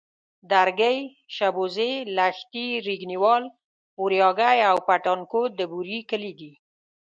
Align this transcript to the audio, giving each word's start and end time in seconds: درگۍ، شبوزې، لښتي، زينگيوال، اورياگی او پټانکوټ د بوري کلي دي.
درگۍ، 0.51 0.97
شبوزې، 1.35 1.91
لښتي، 2.15 2.67
زينگيوال، 2.85 3.43
اورياگی 3.99 4.57
او 4.69 4.77
پټانکوټ 4.87 5.49
د 5.55 5.61
بوري 5.71 5.99
کلي 6.09 6.31
دي. 6.39 6.51